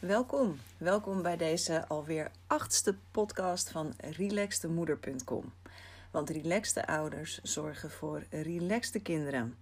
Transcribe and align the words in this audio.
Welkom, 0.00 0.58
welkom 0.78 1.22
bij 1.22 1.36
deze 1.36 1.88
alweer 1.88 2.30
achtste 2.46 2.94
podcast 3.10 3.70
van 3.70 3.94
relaxtemoeder.com. 4.16 5.52
Want 6.10 6.30
relaxte 6.30 6.86
ouders 6.86 7.40
zorgen 7.42 7.90
voor 7.90 8.24
relaxte 8.30 9.00
kinderen. 9.00 9.56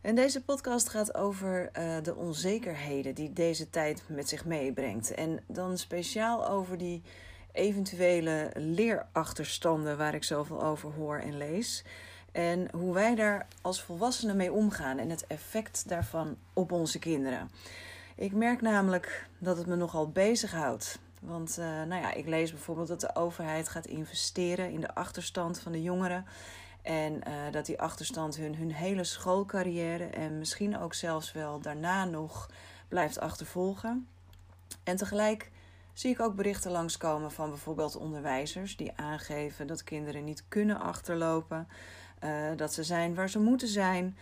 En 0.00 0.14
deze 0.14 0.44
podcast 0.44 0.88
gaat 0.88 1.14
over 1.14 1.70
uh, 1.78 1.96
de 2.02 2.14
onzekerheden 2.14 3.14
die 3.14 3.32
deze 3.32 3.70
tijd 3.70 4.02
met 4.06 4.28
zich 4.28 4.44
meebrengt. 4.44 5.14
En 5.14 5.40
dan 5.46 5.78
speciaal 5.78 6.48
over 6.48 6.78
die 6.78 7.02
eventuele 7.52 8.50
leerachterstanden 8.54 9.96
waar 9.96 10.14
ik 10.14 10.24
zoveel 10.24 10.62
over 10.62 10.92
hoor 10.92 11.18
en 11.18 11.36
lees. 11.36 11.84
En 12.32 12.68
hoe 12.72 12.94
wij 12.94 13.14
daar 13.14 13.46
als 13.62 13.82
volwassenen 13.82 14.36
mee 14.36 14.52
omgaan 14.52 14.98
en 14.98 15.10
het 15.10 15.26
effect 15.26 15.88
daarvan 15.88 16.36
op 16.52 16.72
onze 16.72 16.98
kinderen. 16.98 17.50
Ik 18.16 18.32
merk 18.32 18.60
namelijk 18.60 19.28
dat 19.38 19.56
het 19.56 19.66
me 19.66 19.76
nogal 19.76 20.08
bezighoudt. 20.08 20.98
Want 21.20 21.56
uh, 21.58 21.64
nou 21.64 22.02
ja, 22.02 22.12
ik 22.12 22.26
lees 22.26 22.50
bijvoorbeeld 22.50 22.88
dat 22.88 23.00
de 23.00 23.14
overheid 23.14 23.68
gaat 23.68 23.86
investeren 23.86 24.70
in 24.70 24.80
de 24.80 24.94
achterstand 24.94 25.60
van 25.60 25.72
de 25.72 25.82
jongeren. 25.82 26.24
En 26.82 27.12
uh, 27.12 27.32
dat 27.50 27.66
die 27.66 27.80
achterstand 27.80 28.36
hun, 28.36 28.56
hun 28.56 28.72
hele 28.72 29.04
schoolcarrière 29.04 30.04
en 30.04 30.38
misschien 30.38 30.78
ook 30.78 30.94
zelfs 30.94 31.32
wel 31.32 31.60
daarna 31.60 32.04
nog 32.04 32.50
blijft 32.88 33.20
achtervolgen. 33.20 34.08
En 34.82 34.96
tegelijk 34.96 35.50
zie 35.92 36.10
ik 36.10 36.20
ook 36.20 36.34
berichten 36.34 36.70
langskomen 36.70 37.32
van 37.32 37.48
bijvoorbeeld 37.48 37.96
onderwijzers 37.96 38.76
die 38.76 38.92
aangeven 38.96 39.66
dat 39.66 39.84
kinderen 39.84 40.24
niet 40.24 40.44
kunnen 40.48 40.80
achterlopen, 40.80 41.68
uh, 42.24 42.30
dat 42.56 42.72
ze 42.72 42.82
zijn 42.82 43.14
waar 43.14 43.30
ze 43.30 43.38
moeten 43.38 43.68
zijn, 43.68 44.16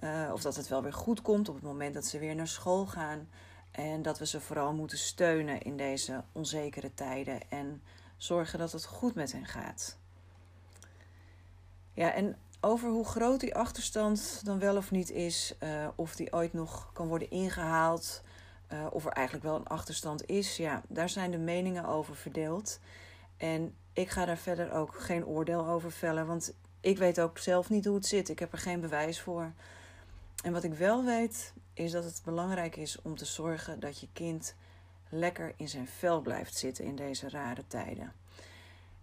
uh, 0.00 0.30
of 0.32 0.42
dat 0.42 0.56
het 0.56 0.68
wel 0.68 0.82
weer 0.82 0.92
goed 0.92 1.22
komt 1.22 1.48
op 1.48 1.54
het 1.54 1.64
moment 1.64 1.94
dat 1.94 2.06
ze 2.06 2.18
weer 2.18 2.34
naar 2.34 2.48
school 2.48 2.86
gaan. 2.86 3.28
En 3.70 4.02
dat 4.02 4.18
we 4.18 4.26
ze 4.26 4.40
vooral 4.40 4.72
moeten 4.72 4.98
steunen 4.98 5.62
in 5.62 5.76
deze 5.76 6.24
onzekere 6.32 6.94
tijden 6.94 7.40
en 7.50 7.82
zorgen 8.16 8.58
dat 8.58 8.72
het 8.72 8.84
goed 8.84 9.14
met 9.14 9.32
hen 9.32 9.46
gaat. 9.46 9.98
Ja, 11.94 12.12
en 12.12 12.36
over 12.60 12.88
hoe 12.88 13.04
groot 13.04 13.40
die 13.40 13.54
achterstand 13.54 14.40
dan 14.44 14.58
wel 14.58 14.76
of 14.76 14.90
niet 14.90 15.10
is, 15.10 15.54
uh, 15.62 15.88
of 15.94 16.16
die 16.16 16.32
ooit 16.32 16.52
nog 16.52 16.90
kan 16.92 17.08
worden 17.08 17.30
ingehaald, 17.30 18.22
uh, 18.72 18.86
of 18.90 19.06
er 19.06 19.12
eigenlijk 19.12 19.46
wel 19.46 19.56
een 19.56 19.66
achterstand 19.66 20.26
is, 20.26 20.56
ja, 20.56 20.82
daar 20.88 21.08
zijn 21.08 21.30
de 21.30 21.38
meningen 21.38 21.84
over 21.84 22.16
verdeeld. 22.16 22.78
En 23.36 23.74
ik 23.92 24.10
ga 24.10 24.24
daar 24.24 24.38
verder 24.38 24.72
ook 24.72 24.94
geen 24.94 25.26
oordeel 25.26 25.66
over 25.66 25.92
vellen, 25.92 26.26
want 26.26 26.54
ik 26.80 26.98
weet 26.98 27.20
ook 27.20 27.38
zelf 27.38 27.70
niet 27.70 27.84
hoe 27.84 27.94
het 27.94 28.06
zit. 28.06 28.28
Ik 28.28 28.38
heb 28.38 28.52
er 28.52 28.58
geen 28.58 28.80
bewijs 28.80 29.20
voor. 29.20 29.52
En 30.42 30.52
wat 30.52 30.64
ik 30.64 30.74
wel 30.74 31.04
weet, 31.04 31.52
is 31.74 31.92
dat 31.92 32.04
het 32.04 32.20
belangrijk 32.24 32.76
is 32.76 33.02
om 33.02 33.16
te 33.16 33.24
zorgen 33.24 33.80
dat 33.80 34.00
je 34.00 34.08
kind 34.12 34.54
lekker 35.08 35.54
in 35.56 35.68
zijn 35.68 35.86
vel 35.86 36.20
blijft 36.20 36.56
zitten 36.56 36.84
in 36.84 36.96
deze 36.96 37.28
rare 37.28 37.66
tijden. 37.66 38.12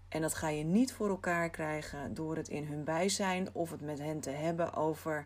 En 0.09 0.21
dat 0.21 0.33
ga 0.33 0.49
je 0.49 0.63
niet 0.63 0.93
voor 0.93 1.09
elkaar 1.09 1.49
krijgen 1.49 2.13
door 2.13 2.35
het 2.35 2.47
in 2.47 2.65
hun 2.65 2.83
bijzijn 2.83 3.49
of 3.51 3.71
het 3.71 3.81
met 3.81 3.99
hen 3.99 4.19
te 4.19 4.29
hebben 4.29 4.73
over 4.73 5.25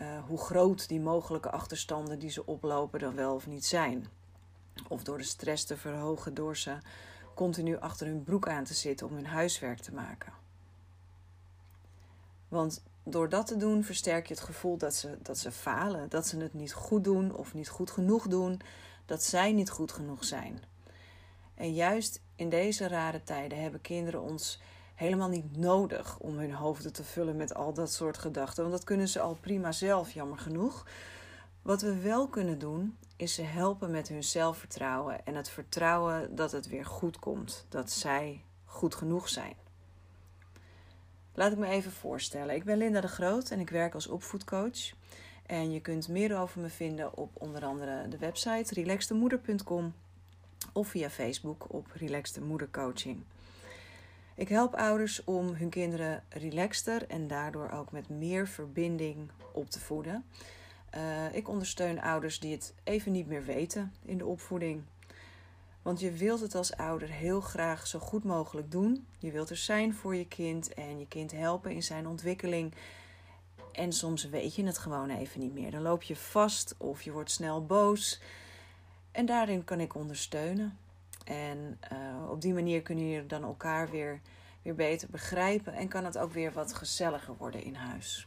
uh, 0.00 0.24
hoe 0.26 0.38
groot 0.38 0.88
die 0.88 1.00
mogelijke 1.00 1.50
achterstanden 1.50 2.18
die 2.18 2.30
ze 2.30 2.46
oplopen 2.46 3.00
dan 3.00 3.14
wel 3.14 3.34
of 3.34 3.46
niet 3.46 3.64
zijn. 3.64 4.06
Of 4.88 5.02
door 5.02 5.18
de 5.18 5.24
stress 5.24 5.64
te 5.64 5.76
verhogen 5.76 6.34
door 6.34 6.56
ze 6.56 6.78
continu 7.34 7.78
achter 7.78 8.06
hun 8.06 8.22
broek 8.22 8.48
aan 8.48 8.64
te 8.64 8.74
zitten 8.74 9.06
om 9.06 9.14
hun 9.14 9.26
huiswerk 9.26 9.78
te 9.78 9.92
maken. 9.92 10.32
Want 12.48 12.82
door 13.02 13.28
dat 13.28 13.46
te 13.46 13.56
doen 13.56 13.84
versterk 13.84 14.26
je 14.26 14.34
het 14.34 14.42
gevoel 14.42 14.76
dat 14.76 14.94
ze, 14.94 15.18
dat 15.22 15.38
ze 15.38 15.52
falen, 15.52 16.08
dat 16.08 16.26
ze 16.26 16.38
het 16.38 16.54
niet 16.54 16.72
goed 16.72 17.04
doen 17.04 17.34
of 17.34 17.54
niet 17.54 17.68
goed 17.68 17.90
genoeg 17.90 18.28
doen, 18.28 18.60
dat 19.06 19.22
zij 19.22 19.52
niet 19.52 19.70
goed 19.70 19.92
genoeg 19.92 20.24
zijn. 20.24 20.62
En 21.54 21.74
juist 21.74 22.20
in 22.36 22.48
deze 22.48 22.88
rare 22.88 23.22
tijden 23.22 23.62
hebben 23.62 23.80
kinderen 23.80 24.20
ons 24.20 24.60
helemaal 24.94 25.28
niet 25.28 25.56
nodig 25.56 26.18
om 26.18 26.38
hun 26.38 26.52
hoofden 26.52 26.92
te 26.92 27.04
vullen 27.04 27.36
met 27.36 27.54
al 27.54 27.72
dat 27.72 27.92
soort 27.92 28.18
gedachten, 28.18 28.62
want 28.62 28.74
dat 28.74 28.84
kunnen 28.84 29.08
ze 29.08 29.20
al 29.20 29.34
prima 29.40 29.72
zelf, 29.72 30.10
jammer 30.10 30.38
genoeg. 30.38 30.86
Wat 31.62 31.82
we 31.82 32.00
wel 32.00 32.28
kunnen 32.28 32.58
doen, 32.58 32.96
is 33.16 33.34
ze 33.34 33.42
helpen 33.42 33.90
met 33.90 34.08
hun 34.08 34.24
zelfvertrouwen 34.24 35.26
en 35.26 35.34
het 35.34 35.48
vertrouwen 35.48 36.34
dat 36.34 36.52
het 36.52 36.68
weer 36.68 36.86
goed 36.86 37.18
komt, 37.18 37.66
dat 37.68 37.90
zij 37.90 38.44
goed 38.64 38.94
genoeg 38.94 39.28
zijn. 39.28 39.61
Laat 41.34 41.52
ik 41.52 41.58
me 41.58 41.66
even 41.66 41.92
voorstellen. 41.92 42.54
Ik 42.54 42.64
ben 42.64 42.78
Linda 42.78 43.00
de 43.00 43.08
Groot 43.08 43.50
en 43.50 43.60
ik 43.60 43.70
werk 43.70 43.94
als 43.94 44.06
opvoedcoach. 44.06 44.92
En 45.46 45.72
je 45.72 45.80
kunt 45.80 46.08
meer 46.08 46.38
over 46.38 46.60
me 46.60 46.68
vinden 46.68 47.16
op 47.16 47.30
onder 47.32 47.64
andere 47.64 48.08
de 48.08 48.18
website 48.18 48.74
relaxtemoeder.com 48.74 49.94
of 50.72 50.88
via 50.88 51.10
Facebook 51.10 51.64
op 51.68 51.86
Relaxte 51.92 52.40
Moedercoaching. 52.40 53.22
Ik 54.34 54.48
help 54.48 54.74
ouders 54.74 55.24
om 55.24 55.54
hun 55.54 55.68
kinderen 55.68 56.22
relaxter 56.28 57.06
en 57.08 57.26
daardoor 57.26 57.70
ook 57.70 57.92
met 57.92 58.08
meer 58.08 58.48
verbinding 58.48 59.30
op 59.52 59.70
te 59.70 59.80
voeden. 59.80 60.24
Uh, 60.96 61.34
ik 61.34 61.48
ondersteun 61.48 62.00
ouders 62.00 62.40
die 62.40 62.52
het 62.52 62.74
even 62.84 63.12
niet 63.12 63.26
meer 63.26 63.44
weten 63.44 63.92
in 64.04 64.18
de 64.18 64.26
opvoeding. 64.26 64.82
Want 65.82 66.00
je 66.00 66.10
wilt 66.10 66.40
het 66.40 66.54
als 66.54 66.76
ouder 66.76 67.08
heel 67.08 67.40
graag 67.40 67.86
zo 67.86 67.98
goed 67.98 68.24
mogelijk 68.24 68.70
doen. 68.70 69.06
Je 69.18 69.30
wilt 69.30 69.50
er 69.50 69.56
zijn 69.56 69.94
voor 69.94 70.16
je 70.16 70.26
kind 70.26 70.74
en 70.74 70.98
je 70.98 71.06
kind 71.06 71.32
helpen 71.32 71.70
in 71.70 71.82
zijn 71.82 72.06
ontwikkeling. 72.06 72.74
En 73.72 73.92
soms 73.92 74.28
weet 74.28 74.54
je 74.54 74.64
het 74.64 74.78
gewoon 74.78 75.10
even 75.10 75.40
niet 75.40 75.54
meer. 75.54 75.70
Dan 75.70 75.82
loop 75.82 76.02
je 76.02 76.16
vast 76.16 76.74
of 76.78 77.02
je 77.02 77.12
wordt 77.12 77.30
snel 77.30 77.66
boos. 77.66 78.20
En 79.12 79.26
daarin 79.26 79.64
kan 79.64 79.80
ik 79.80 79.94
ondersteunen. 79.94 80.78
En 81.24 81.78
uh, 81.92 82.30
op 82.30 82.40
die 82.40 82.52
manier 82.52 82.82
kunnen 82.82 83.08
jullie 83.08 83.26
dan 83.26 83.42
elkaar 83.42 83.90
weer, 83.90 84.20
weer 84.62 84.74
beter 84.74 85.08
begrijpen. 85.10 85.72
En 85.72 85.88
kan 85.88 86.04
het 86.04 86.18
ook 86.18 86.32
weer 86.32 86.52
wat 86.52 86.74
gezelliger 86.74 87.36
worden 87.36 87.64
in 87.64 87.74
huis. 87.74 88.26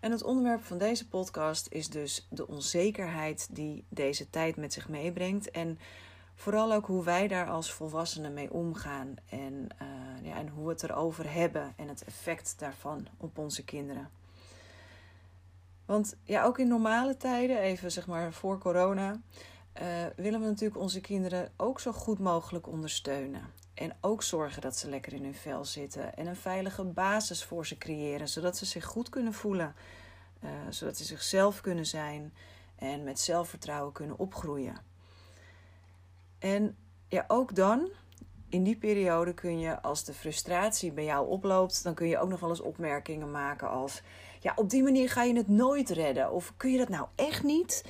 En 0.00 0.10
het 0.10 0.22
onderwerp 0.22 0.64
van 0.64 0.78
deze 0.78 1.08
podcast 1.08 1.66
is 1.70 1.88
dus 1.88 2.26
de 2.30 2.48
onzekerheid 2.48 3.48
die 3.50 3.84
deze 3.88 4.30
tijd 4.30 4.56
met 4.56 4.72
zich 4.72 4.88
meebrengt. 4.88 5.50
En 5.50 5.78
vooral 6.34 6.72
ook 6.72 6.86
hoe 6.86 7.04
wij 7.04 7.28
daar 7.28 7.48
als 7.48 7.72
volwassenen 7.72 8.34
mee 8.34 8.52
omgaan. 8.52 9.14
En, 9.28 9.68
uh, 9.82 10.26
ja, 10.26 10.36
en 10.36 10.48
hoe 10.48 10.64
we 10.64 10.72
het 10.72 10.82
erover 10.82 11.32
hebben 11.32 11.72
en 11.76 11.88
het 11.88 12.04
effect 12.04 12.54
daarvan 12.58 13.06
op 13.16 13.38
onze 13.38 13.64
kinderen. 13.64 14.10
Want 15.84 16.16
ja, 16.24 16.44
ook 16.44 16.58
in 16.58 16.68
normale 16.68 17.16
tijden, 17.16 17.58
even 17.58 17.92
zeg 17.92 18.06
maar 18.06 18.32
voor 18.32 18.58
corona, 18.58 19.20
uh, 19.80 19.86
willen 20.16 20.40
we 20.40 20.46
natuurlijk 20.46 20.80
onze 20.80 21.00
kinderen 21.00 21.52
ook 21.56 21.80
zo 21.80 21.92
goed 21.92 22.18
mogelijk 22.18 22.66
ondersteunen. 22.66 23.42
En 23.74 23.96
ook 24.00 24.22
zorgen 24.22 24.62
dat 24.62 24.76
ze 24.76 24.88
lekker 24.88 25.12
in 25.12 25.22
hun 25.22 25.34
vel 25.34 25.64
zitten. 25.64 26.16
En 26.16 26.26
een 26.26 26.36
veilige 26.36 26.84
basis 26.84 27.44
voor 27.44 27.66
ze 27.66 27.78
creëren, 27.78 28.28
zodat 28.28 28.56
ze 28.56 28.64
zich 28.66 28.84
goed 28.84 29.08
kunnen 29.08 29.32
voelen. 29.32 29.74
Uh, 30.44 30.50
zodat 30.68 30.96
ze 30.96 31.04
zichzelf 31.04 31.60
kunnen 31.60 31.86
zijn 31.86 32.32
en 32.76 33.04
met 33.04 33.20
zelfvertrouwen 33.20 33.92
kunnen 33.92 34.18
opgroeien. 34.18 34.76
En 36.38 36.76
ja, 37.08 37.24
ook 37.28 37.54
dan, 37.54 37.88
in 38.48 38.62
die 38.62 38.76
periode 38.76 39.34
kun 39.34 39.58
je, 39.58 39.82
als 39.82 40.04
de 40.04 40.14
frustratie 40.14 40.92
bij 40.92 41.04
jou 41.04 41.28
oploopt, 41.28 41.82
dan 41.82 41.94
kun 41.94 42.08
je 42.08 42.18
ook 42.18 42.28
nog 42.28 42.40
wel 42.40 42.50
eens 42.50 42.60
opmerkingen 42.60 43.30
maken 43.30 43.68
als: 43.68 44.02
Ja, 44.40 44.52
op 44.56 44.70
die 44.70 44.82
manier 44.82 45.10
ga 45.10 45.22
je 45.22 45.36
het 45.36 45.48
nooit 45.48 45.90
redden. 45.90 46.32
Of 46.32 46.52
kun 46.56 46.70
je 46.70 46.78
dat 46.78 46.88
nou 46.88 47.06
echt 47.14 47.42
niet? 47.42 47.84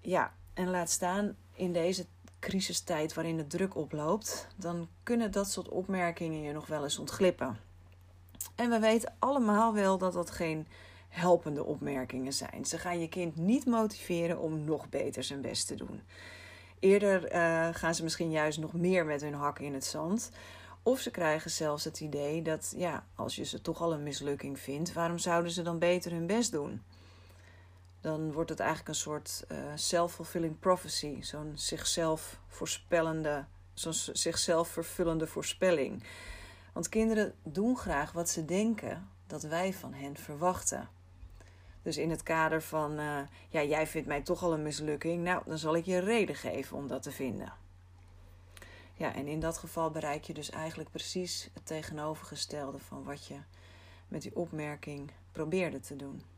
Ja, 0.00 0.32
en 0.54 0.70
laat 0.70 0.90
staan 0.90 1.36
in 1.54 1.72
deze 1.72 2.06
crisistijd 2.38 3.14
waarin 3.14 3.36
de 3.36 3.46
druk 3.46 3.76
oploopt, 3.76 4.46
dan 4.56 4.88
kunnen 5.02 5.30
dat 5.30 5.50
soort 5.50 5.68
opmerkingen 5.68 6.42
je 6.42 6.52
nog 6.52 6.66
wel 6.66 6.82
eens 6.82 6.98
ontglippen. 6.98 7.58
En 8.54 8.70
we 8.70 8.78
weten 8.78 9.14
allemaal 9.18 9.74
wel 9.74 9.98
dat 9.98 10.12
dat 10.12 10.30
geen 10.30 10.66
helpende 11.08 11.64
opmerkingen 11.64 12.32
zijn. 12.32 12.64
Ze 12.64 12.78
gaan 12.78 13.00
je 13.00 13.08
kind 13.08 13.36
niet 13.36 13.66
motiveren 13.66 14.38
om 14.38 14.64
nog 14.64 14.88
beter 14.88 15.24
zijn 15.24 15.40
best 15.40 15.66
te 15.66 15.74
doen. 15.74 16.02
Eerder 16.78 17.34
uh, 17.34 17.68
gaan 17.72 17.94
ze 17.94 18.02
misschien 18.02 18.30
juist 18.30 18.58
nog 18.58 18.72
meer 18.72 19.06
met 19.06 19.20
hun 19.20 19.34
hakken 19.34 19.64
in 19.64 19.74
het 19.74 19.84
zand. 19.84 20.30
Of 20.82 21.00
ze 21.00 21.10
krijgen 21.10 21.50
zelfs 21.50 21.84
het 21.84 22.00
idee 22.00 22.42
dat, 22.42 22.74
ja, 22.76 23.06
als 23.14 23.36
je 23.36 23.44
ze 23.44 23.60
toch 23.60 23.80
al 23.80 23.92
een 23.92 24.02
mislukking 24.02 24.58
vindt, 24.58 24.92
waarom 24.92 25.18
zouden 25.18 25.52
ze 25.52 25.62
dan 25.62 25.78
beter 25.78 26.12
hun 26.12 26.26
best 26.26 26.52
doen? 26.52 26.82
Dan 28.02 28.32
wordt 28.32 28.50
het 28.50 28.60
eigenlijk 28.60 28.88
een 28.88 28.94
soort 28.94 29.44
uh, 29.52 29.58
self-fulfilling 29.74 30.58
prophecy, 30.58 31.22
zo'n 31.22 31.52
zichzelf 31.54 32.40
voorspellende, 32.46 33.44
zo'n 33.74 33.92
zichzelf 33.92 34.68
vervullende 34.68 35.26
voorspelling. 35.26 36.04
Want 36.72 36.88
kinderen 36.88 37.34
doen 37.42 37.76
graag 37.76 38.12
wat 38.12 38.28
ze 38.28 38.44
denken 38.44 39.08
dat 39.26 39.42
wij 39.42 39.72
van 39.72 39.92
hen 39.92 40.16
verwachten. 40.16 40.88
Dus 41.82 41.96
in 41.96 42.10
het 42.10 42.22
kader 42.22 42.62
van, 42.62 43.00
uh, 43.00 43.20
ja, 43.48 43.62
jij 43.62 43.86
vindt 43.86 44.08
mij 44.08 44.22
toch 44.22 44.42
al 44.42 44.52
een 44.52 44.62
mislukking, 44.62 45.24
nou, 45.24 45.42
dan 45.46 45.58
zal 45.58 45.76
ik 45.76 45.84
je 45.84 45.98
reden 45.98 46.34
geven 46.34 46.76
om 46.76 46.86
dat 46.86 47.02
te 47.02 47.10
vinden. 47.10 47.52
Ja, 48.94 49.14
en 49.14 49.26
in 49.26 49.40
dat 49.40 49.58
geval 49.58 49.90
bereik 49.90 50.24
je 50.24 50.34
dus 50.34 50.50
eigenlijk 50.50 50.90
precies 50.90 51.50
het 51.52 51.66
tegenovergestelde 51.66 52.78
van 52.78 53.04
wat 53.04 53.26
je 53.26 53.38
met 54.08 54.22
die 54.22 54.36
opmerking 54.36 55.10
probeerde 55.32 55.80
te 55.80 55.96
doen. 55.96 56.31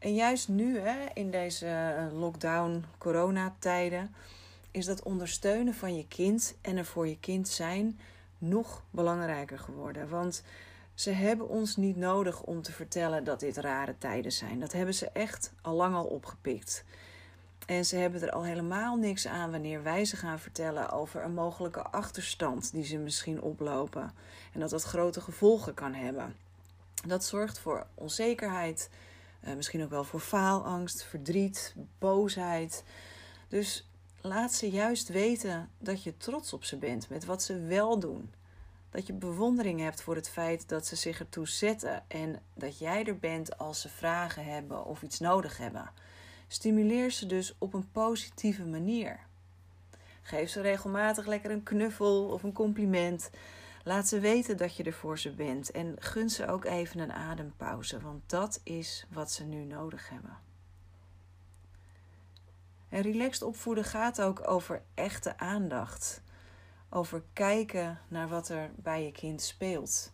En 0.00 0.14
juist 0.14 0.48
nu, 0.48 0.78
hè, 0.78 1.06
in 1.14 1.30
deze 1.30 1.66
eh, 1.66 2.18
lockdown, 2.18 2.84
coronatijden, 2.98 4.14
is 4.70 4.84
dat 4.84 5.02
ondersteunen 5.02 5.74
van 5.74 5.96
je 5.96 6.06
kind 6.08 6.54
en 6.60 6.76
er 6.76 6.84
voor 6.84 7.08
je 7.08 7.18
kind 7.18 7.48
zijn 7.48 7.98
nog 8.38 8.82
belangrijker 8.90 9.58
geworden. 9.58 10.08
Want 10.08 10.42
ze 10.94 11.10
hebben 11.10 11.48
ons 11.48 11.76
niet 11.76 11.96
nodig 11.96 12.42
om 12.42 12.62
te 12.62 12.72
vertellen 12.72 13.24
dat 13.24 13.40
dit 13.40 13.56
rare 13.56 13.94
tijden 13.98 14.32
zijn. 14.32 14.60
Dat 14.60 14.72
hebben 14.72 14.94
ze 14.94 15.10
echt 15.12 15.52
al 15.62 15.74
lang 15.74 15.94
al 15.94 16.04
opgepikt. 16.04 16.84
En 17.66 17.84
ze 17.84 17.96
hebben 17.96 18.22
er 18.22 18.30
al 18.30 18.44
helemaal 18.44 18.96
niks 18.96 19.26
aan 19.26 19.50
wanneer 19.50 19.82
wij 19.82 20.04
ze 20.04 20.16
gaan 20.16 20.38
vertellen 20.38 20.90
over 20.90 21.24
een 21.24 21.34
mogelijke 21.34 21.82
achterstand 21.82 22.72
die 22.72 22.84
ze 22.84 22.98
misschien 22.98 23.42
oplopen. 23.42 24.12
En 24.52 24.60
dat 24.60 24.70
dat 24.70 24.82
grote 24.82 25.20
gevolgen 25.20 25.74
kan 25.74 25.94
hebben. 25.94 26.36
Dat 27.06 27.24
zorgt 27.24 27.58
voor 27.58 27.86
onzekerheid, 27.94 28.90
eh, 29.40 29.54
misschien 29.54 29.82
ook 29.82 29.90
wel 29.90 30.04
voor 30.04 30.20
faalangst, 30.20 31.02
verdriet, 31.02 31.74
boosheid. 31.98 32.84
Dus 33.48 33.88
laat 34.20 34.52
ze 34.52 34.70
juist 34.70 35.08
weten 35.08 35.70
dat 35.78 36.02
je 36.02 36.16
trots 36.16 36.52
op 36.52 36.64
ze 36.64 36.76
bent 36.76 37.08
met 37.08 37.24
wat 37.24 37.42
ze 37.42 37.60
wel 37.60 37.98
doen. 37.98 38.32
Dat 38.90 39.06
je 39.06 39.12
bewondering 39.12 39.80
hebt 39.80 40.02
voor 40.02 40.14
het 40.14 40.28
feit 40.28 40.68
dat 40.68 40.86
ze 40.86 40.96
zich 40.96 41.18
ertoe 41.18 41.48
zetten 41.48 42.04
en 42.08 42.42
dat 42.54 42.78
jij 42.78 43.04
er 43.04 43.18
bent 43.18 43.58
als 43.58 43.80
ze 43.80 43.88
vragen 43.88 44.44
hebben 44.44 44.84
of 44.84 45.02
iets 45.02 45.18
nodig 45.18 45.56
hebben. 45.56 45.90
Stimuleer 46.48 47.10
ze 47.10 47.26
dus 47.26 47.54
op 47.58 47.74
een 47.74 47.90
positieve 47.90 48.64
manier. 48.64 49.20
Geef 50.22 50.50
ze 50.50 50.60
regelmatig 50.60 51.26
lekker 51.26 51.50
een 51.50 51.62
knuffel 51.62 52.28
of 52.28 52.42
een 52.42 52.52
compliment. 52.52 53.30
Laat 53.82 54.08
ze 54.08 54.20
weten 54.20 54.56
dat 54.56 54.76
je 54.76 54.82
er 54.82 54.92
voor 54.92 55.18
ze 55.18 55.30
bent 55.30 55.70
en 55.70 55.96
gun 55.98 56.30
ze 56.30 56.46
ook 56.46 56.64
even 56.64 57.00
een 57.00 57.12
adempauze, 57.12 58.00
want 58.00 58.30
dat 58.30 58.60
is 58.62 59.06
wat 59.10 59.32
ze 59.32 59.44
nu 59.44 59.64
nodig 59.64 60.08
hebben. 60.08 60.38
En 62.88 63.02
relaxed 63.02 63.42
opvoeden 63.42 63.84
gaat 63.84 64.20
ook 64.20 64.48
over 64.48 64.82
echte 64.94 65.38
aandacht. 65.38 66.22
Over 66.88 67.22
kijken 67.32 68.00
naar 68.08 68.28
wat 68.28 68.48
er 68.48 68.70
bij 68.76 69.04
je 69.04 69.12
kind 69.12 69.42
speelt. 69.42 70.10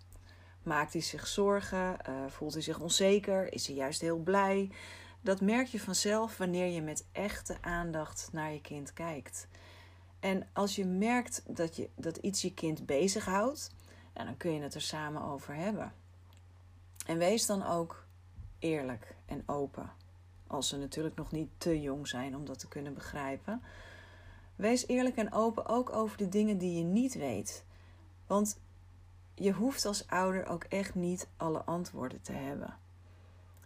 Maakt 0.63 0.93
hij 0.93 1.03
zich 1.03 1.27
zorgen? 1.27 1.97
Uh, 2.09 2.15
voelt 2.29 2.53
hij 2.53 2.63
zich 2.63 2.79
onzeker? 2.79 3.53
Is 3.53 3.67
hij 3.67 3.77
juist 3.77 4.01
heel 4.01 4.19
blij? 4.19 4.71
Dat 5.21 5.41
merk 5.41 5.67
je 5.67 5.81
vanzelf 5.81 6.37
wanneer 6.37 6.67
je 6.67 6.83
met 6.83 7.05
echte 7.13 7.57
aandacht 7.61 8.29
naar 8.33 8.53
je 8.53 8.61
kind 8.61 8.93
kijkt. 8.93 9.49
En 10.27 10.47
als 10.53 10.77
je 10.77 10.85
merkt 10.85 11.43
dat, 11.49 11.77
je, 11.77 11.89
dat 11.95 12.17
iets 12.17 12.43
je 12.43 12.55
kind 12.55 12.87
bezighoudt, 12.87 13.71
nou, 14.15 14.27
dan 14.27 14.37
kun 14.37 14.53
je 14.53 14.61
het 14.61 14.75
er 14.75 14.81
samen 14.81 15.23
over 15.23 15.55
hebben. 15.55 15.93
En 17.07 17.19
wees 17.19 17.47
dan 17.47 17.67
ook 17.67 18.07
eerlijk 18.59 19.15
en 19.27 19.43
open. 19.47 19.93
Als 20.47 20.69
ze 20.69 20.77
natuurlijk 20.77 21.17
nog 21.17 21.31
niet 21.31 21.49
te 21.59 21.81
jong 21.81 22.09
zijn 22.09 22.37
om 22.37 22.45
dat 22.45 22.59
te 22.59 22.69
kunnen 22.69 22.95
begrijpen. 22.95 23.63
Wees 24.57 24.87
eerlijk 24.87 25.17
en 25.17 25.33
open 25.33 25.67
ook 25.67 25.93
over 25.93 26.19
de 26.19 26.29
dingen 26.29 26.59
die 26.59 26.79
je 26.79 26.85
niet 26.85 27.15
weet. 27.15 27.65
Want 28.27 28.59
je 29.35 29.53
hoeft 29.53 29.85
als 29.85 30.07
ouder 30.07 30.47
ook 30.47 30.65
echt 30.65 30.95
niet 30.95 31.29
alle 31.37 31.65
antwoorden 31.65 32.23
te 32.23 32.33
hebben. 32.33 32.77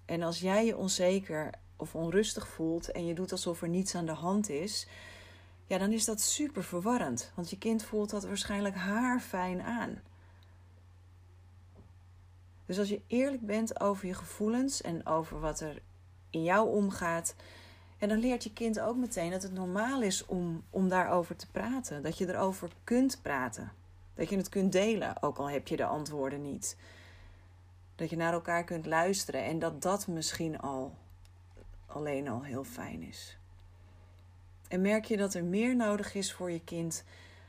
En 0.04 0.22
als 0.22 0.40
jij 0.40 0.66
je 0.66 0.76
onzeker 0.76 1.50
of 1.76 1.94
onrustig 1.94 2.48
voelt 2.48 2.90
en 2.90 3.06
je 3.06 3.14
doet 3.14 3.32
alsof 3.32 3.62
er 3.62 3.68
niets 3.68 3.94
aan 3.94 4.06
de 4.06 4.12
hand 4.12 4.48
is, 4.48 4.88
ja, 5.70 5.78
dan 5.78 5.92
is 5.92 6.04
dat 6.04 6.20
super 6.20 6.64
verwarrend. 6.64 7.32
Want 7.34 7.50
je 7.50 7.58
kind 7.58 7.82
voelt 7.82 8.10
dat 8.10 8.24
waarschijnlijk 8.24 8.74
haar 8.74 9.20
fijn 9.20 9.62
aan. 9.62 10.00
Dus 12.66 12.78
als 12.78 12.88
je 12.88 13.00
eerlijk 13.06 13.46
bent 13.46 13.80
over 13.80 14.06
je 14.06 14.14
gevoelens 14.14 14.80
en 14.80 15.06
over 15.06 15.40
wat 15.40 15.60
er 15.60 15.82
in 16.30 16.42
jou 16.42 16.68
omgaat, 16.68 17.34
en 17.98 18.08
dan 18.08 18.18
leert 18.18 18.44
je 18.44 18.52
kind 18.52 18.80
ook 18.80 18.96
meteen 18.96 19.30
dat 19.30 19.42
het 19.42 19.52
normaal 19.52 20.02
is 20.02 20.26
om, 20.26 20.62
om 20.70 20.88
daarover 20.88 21.36
te 21.36 21.50
praten. 21.50 22.02
Dat 22.02 22.18
je 22.18 22.28
erover 22.28 22.70
kunt 22.84 23.18
praten. 23.22 23.72
Dat 24.14 24.28
je 24.28 24.36
het 24.36 24.48
kunt 24.48 24.72
delen, 24.72 25.22
ook 25.22 25.38
al 25.38 25.50
heb 25.50 25.68
je 25.68 25.76
de 25.76 25.86
antwoorden 25.86 26.42
niet. 26.42 26.76
Dat 27.94 28.10
je 28.10 28.16
naar 28.16 28.32
elkaar 28.32 28.64
kunt 28.64 28.86
luisteren 28.86 29.44
en 29.44 29.58
dat 29.58 29.82
dat 29.82 30.06
misschien 30.06 30.60
al 30.60 30.94
alleen 31.86 32.28
al 32.28 32.42
heel 32.42 32.64
fijn 32.64 33.02
is. 33.02 33.39
En 34.70 34.80
merk 34.80 35.04
je 35.04 35.16
dat 35.16 35.34
er 35.34 35.44
meer 35.44 35.76
nodig 35.76 36.14
is 36.14 36.32
voor 36.32 36.50
je 36.50 36.64
kind, 36.64 37.04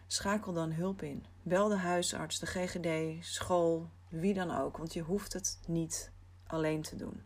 schakel 0.07 0.53
dan 0.53 0.71
hulp 0.71 1.01
in. 1.01 1.25
Bel 1.43 1.67
de 1.67 1.75
huisarts, 1.75 2.39
de 2.39 2.45
GGD, 2.45 3.25
school, 3.25 3.89
wie 4.09 4.33
dan 4.33 4.51
ook, 4.51 4.77
want 4.77 4.93
je 4.93 5.01
hoeft 5.01 5.33
het 5.33 5.59
niet 5.67 6.11
alleen 6.47 6.81
te 6.81 6.95
doen. 6.95 7.21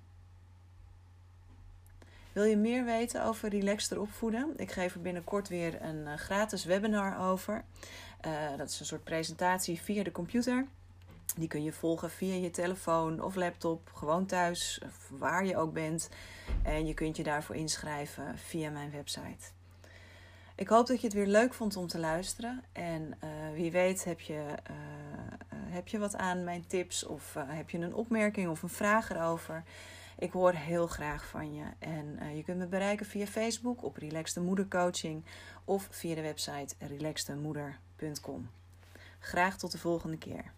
Wil 2.31 2.43
je 2.43 2.57
meer 2.57 2.85
weten 2.85 3.23
over 3.23 3.49
relaxter 3.49 3.99
opvoeden? 3.99 4.53
Ik 4.57 4.71
geef 4.71 4.93
er 4.93 5.01
binnenkort 5.01 5.47
weer 5.47 5.81
een 5.81 6.07
eh, 6.07 6.17
gratis 6.17 6.65
webinar 6.65 7.19
over. 7.19 7.63
Uh, 8.25 8.57
dat 8.57 8.69
is 8.69 8.79
een 8.79 8.85
soort 8.85 9.03
presentatie 9.03 9.81
via 9.81 10.03
de 10.03 10.11
computer. 10.11 10.67
Die 11.37 11.47
kun 11.47 11.63
je 11.63 11.73
volgen 11.73 12.09
via 12.09 12.33
je 12.33 12.51
telefoon 12.51 13.21
of 13.21 13.35
laptop, 13.35 13.91
gewoon 13.93 14.25
thuis, 14.25 14.81
waar 15.09 15.45
je 15.45 15.57
ook 15.57 15.73
bent. 15.73 16.09
En 16.63 16.85
je 16.85 16.93
kunt 16.93 17.17
je 17.17 17.23
daarvoor 17.23 17.55
inschrijven 17.55 18.37
via 18.37 18.69
mijn 18.69 18.91
website. 18.91 19.51
Ik 20.55 20.67
hoop 20.67 20.87
dat 20.87 20.99
je 21.01 21.07
het 21.07 21.15
weer 21.15 21.27
leuk 21.27 21.53
vond 21.53 21.77
om 21.77 21.87
te 21.87 21.99
luisteren. 21.99 22.63
En 22.71 23.17
uh, 23.23 23.29
wie 23.53 23.71
weet 23.71 24.03
heb 24.03 24.19
je, 24.19 24.33
uh, 24.33 24.77
heb 25.49 25.87
je 25.87 25.97
wat 25.97 26.15
aan 26.15 26.43
mijn 26.43 26.67
tips 26.67 27.05
of 27.05 27.35
heb 27.47 27.69
je 27.69 27.77
een 27.77 27.95
opmerking 27.95 28.49
of 28.49 28.63
een 28.63 28.69
vraag 28.69 29.09
erover. 29.09 29.63
Ik 30.17 30.31
hoor 30.31 30.53
heel 30.53 30.87
graag 30.87 31.25
van 31.25 31.53
je. 31.53 31.63
En 31.79 32.35
je 32.35 32.43
kunt 32.43 32.57
me 32.57 32.67
bereiken 32.67 33.05
via 33.05 33.25
Facebook 33.25 33.83
op 33.83 33.97
Relaxed 33.97 34.43
Moedercoaching 34.43 35.23
of 35.65 35.87
via 35.91 36.15
de 36.15 36.21
website 36.21 36.75
relaxedmoeder.com. 36.77 38.49
Graag 39.19 39.57
tot 39.57 39.71
de 39.71 39.77
volgende 39.77 40.17
keer. 40.17 40.51